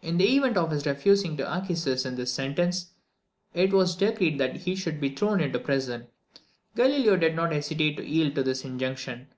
In 0.00 0.16
the 0.16 0.36
event 0.38 0.56
of 0.56 0.70
his 0.70 0.86
refusing 0.86 1.36
to 1.36 1.46
acquiesce 1.46 2.06
in 2.06 2.16
this 2.16 2.32
sentence, 2.32 2.92
it 3.52 3.74
was 3.74 3.94
decreed 3.94 4.38
that 4.40 4.56
he 4.56 4.74
should 4.74 5.02
be 5.02 5.14
thrown 5.14 5.38
into 5.38 5.58
prison. 5.58 6.06
Galileo 6.74 7.16
did 7.18 7.34
not 7.36 7.52
hesitate 7.52 7.98
to 7.98 8.02
yield 8.08 8.34
to 8.36 8.42
this 8.42 8.64
injunction. 8.64 9.28